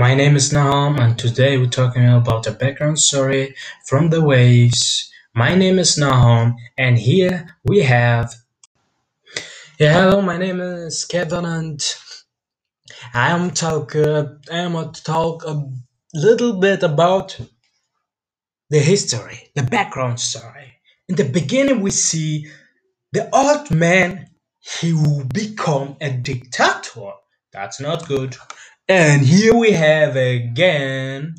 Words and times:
My 0.00 0.14
name 0.14 0.34
is 0.34 0.50
Nahom, 0.50 0.98
and 0.98 1.18
today 1.18 1.58
we're 1.58 1.66
talking 1.66 2.08
about 2.08 2.46
a 2.46 2.52
background 2.52 2.98
story 2.98 3.54
from 3.86 4.08
the 4.08 4.22
waves. 4.22 5.12
My 5.34 5.54
name 5.54 5.78
is 5.78 5.98
Nahom, 5.98 6.54
and 6.78 6.96
here 6.96 7.54
we 7.64 7.80
have. 7.80 8.34
Yeah, 9.78 9.92
hello. 9.92 10.22
My 10.22 10.38
name 10.38 10.58
is 10.58 11.04
Kevin, 11.04 11.44
and 11.44 11.84
I 13.12 13.28
am 13.32 13.50
talk. 13.50 13.94
Uh, 13.94 14.24
I 14.50 14.60
am 14.60 14.72
going 14.72 14.90
to 14.90 15.04
talk 15.04 15.44
a 15.44 15.68
little 16.14 16.54
bit 16.54 16.82
about 16.82 17.38
the 18.70 18.78
history, 18.78 19.50
the 19.54 19.64
background 19.64 20.18
story. 20.18 20.80
In 21.10 21.16
the 21.16 21.24
beginning, 21.24 21.82
we 21.82 21.90
see 21.90 22.50
the 23.12 23.28
old 23.36 23.70
man. 23.70 24.30
He 24.60 24.94
will 24.94 25.24
become 25.24 25.98
a 26.00 26.10
dictator. 26.10 27.12
That's 27.52 27.80
not 27.80 28.08
good. 28.08 28.36
And 28.88 29.22
here 29.22 29.54
we 29.54 29.72
have 29.72 30.16
again 30.16 31.36